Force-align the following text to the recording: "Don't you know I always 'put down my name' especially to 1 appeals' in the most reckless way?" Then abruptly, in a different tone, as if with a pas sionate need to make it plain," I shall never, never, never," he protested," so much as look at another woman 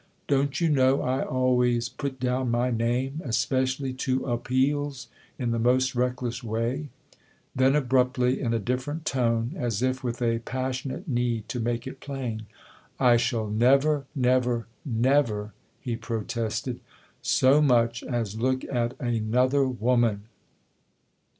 "Don't 0.27 0.59
you 0.59 0.67
know 0.67 1.03
I 1.03 1.21
always 1.23 1.87
'put 1.87 2.19
down 2.19 2.49
my 2.49 2.71
name' 2.71 3.21
especially 3.23 3.93
to 3.93 4.21
1 4.21 4.31
appeals' 4.31 5.09
in 5.37 5.51
the 5.51 5.59
most 5.59 5.93
reckless 5.93 6.43
way?" 6.43 6.89
Then 7.55 7.75
abruptly, 7.75 8.41
in 8.41 8.51
a 8.51 8.57
different 8.57 9.05
tone, 9.05 9.53
as 9.55 9.83
if 9.83 10.03
with 10.03 10.19
a 10.19 10.39
pas 10.39 10.81
sionate 10.81 11.07
need 11.07 11.47
to 11.49 11.59
make 11.59 11.85
it 11.85 11.99
plain," 11.99 12.47
I 13.09 13.15
shall 13.17 13.45
never, 13.47 14.07
never, 14.15 14.65
never," 14.83 15.53
he 15.79 15.95
protested," 15.97 16.79
so 17.39 17.61
much 17.61 18.01
as 18.01 18.41
look 18.41 18.63
at 18.71 18.99
another 18.99 19.67
woman 19.67 20.23